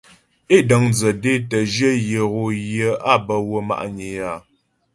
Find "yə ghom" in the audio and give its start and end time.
2.09-2.51